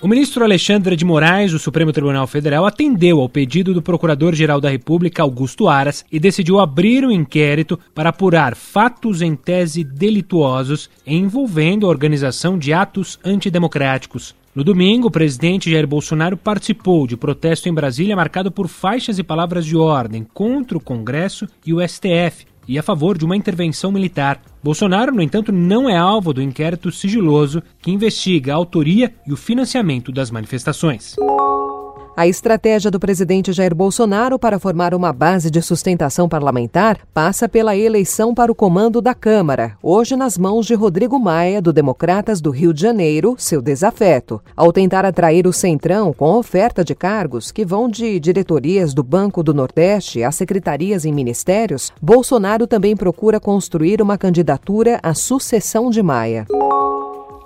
[0.00, 4.70] O ministro Alexandre de Moraes, do Supremo Tribunal Federal, atendeu ao pedido do Procurador-Geral da
[4.70, 11.84] República, Augusto Aras, e decidiu abrir um inquérito para apurar fatos em tese delituosos envolvendo
[11.84, 14.36] a organização de atos antidemocráticos.
[14.54, 19.24] No domingo, o presidente Jair Bolsonaro participou de protesto em Brasília marcado por faixas e
[19.24, 23.90] palavras de ordem contra o Congresso e o STF e a favor de uma intervenção
[23.90, 24.40] militar.
[24.62, 29.36] Bolsonaro, no entanto, não é alvo do inquérito sigiloso que investiga a autoria e o
[29.36, 31.16] financiamento das manifestações.
[32.18, 37.76] A estratégia do presidente Jair Bolsonaro para formar uma base de sustentação parlamentar passa pela
[37.76, 42.50] eleição para o comando da Câmara, hoje nas mãos de Rodrigo Maia, do Democratas do
[42.50, 44.42] Rio de Janeiro, seu desafeto.
[44.56, 49.40] Ao tentar atrair o Centrão com oferta de cargos que vão de diretorias do Banco
[49.40, 56.02] do Nordeste a secretarias em ministérios, Bolsonaro também procura construir uma candidatura à sucessão de
[56.02, 56.48] Maia.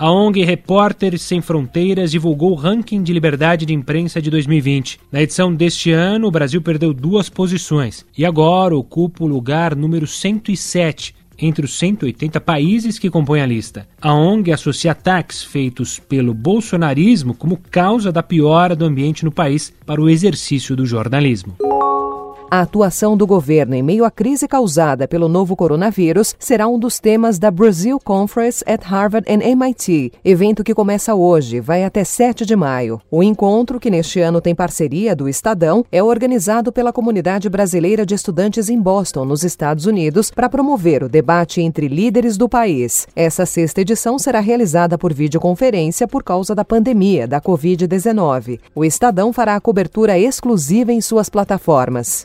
[0.00, 4.98] A ONG Repórteres Sem Fronteiras divulgou o ranking de liberdade de imprensa de 2020.
[5.12, 10.06] Na edição deste ano, o Brasil perdeu duas posições e agora ocupa o lugar número
[10.06, 13.86] 107 entre os 180 países que compõem a lista.
[14.00, 19.70] A ONG associa ataques feitos pelo bolsonarismo como causa da piora do ambiente no país
[19.84, 21.58] para o exercício do jornalismo.
[22.52, 26.98] A atuação do governo em meio à crise causada pelo novo coronavírus será um dos
[26.98, 32.02] temas da Brazil Conference at Harvard and MIT, evento que começa hoje e vai até
[32.02, 33.00] 7 de maio.
[33.08, 38.16] O encontro, que neste ano tem parceria do Estadão, é organizado pela Comunidade Brasileira de
[38.16, 43.06] Estudantes em Boston, nos Estados Unidos, para promover o debate entre líderes do país.
[43.14, 48.58] Essa sexta edição será realizada por videoconferência por causa da pandemia da Covid-19.
[48.74, 52.24] O Estadão fará a cobertura exclusiva em suas plataformas.